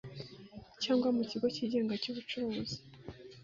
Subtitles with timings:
[0.83, 2.77] Cyangwa mu kigo cyigenga cy ubucuruzi